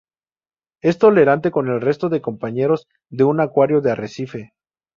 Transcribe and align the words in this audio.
Es 0.81 0.97
tolerante 0.97 1.51
con 1.51 1.67
el 1.69 1.79
resto 1.79 2.09
de 2.09 2.23
compañeros 2.23 2.87
de 3.11 3.23
un 3.23 3.39
acuario 3.39 3.81
de 3.81 3.91
arrecife. 3.91 4.53